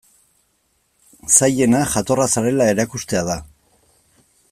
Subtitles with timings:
[1.35, 3.41] Zailena jatorra zarela erakustea da.